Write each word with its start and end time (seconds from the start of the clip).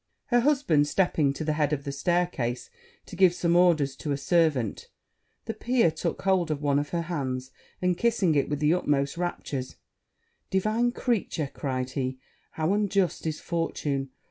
Her 0.29 0.39
husband, 0.39 0.87
stepping 0.87 1.31
to 1.33 1.43
the 1.45 1.53
head 1.53 1.71
of 1.73 1.83
the 1.83 1.91
stair 1.91 2.25
case 2.25 2.71
to 3.05 3.15
give 3.15 3.35
some 3.35 3.55
orders 3.55 3.95
to 3.97 4.11
a 4.11 4.17
servant, 4.17 4.87
the 5.45 5.53
peer 5.53 5.91
took 5.91 6.23
hold 6.23 6.49
of 6.49 6.59
one 6.59 6.79
of 6.79 6.89
her 6.89 7.03
hands, 7.03 7.51
and 7.83 7.95
kissing 7.95 8.33
it 8.33 8.49
with 8.49 8.57
the 8.57 8.73
utmost 8.73 9.15
raptures, 9.15 9.75
'Divine 10.49 10.91
creature,' 10.91 11.51
cried 11.53 11.91
he, 11.91 12.17
'how 12.53 12.73
unjust 12.73 13.27
is 13.27 13.39
fortune! 13.39 14.09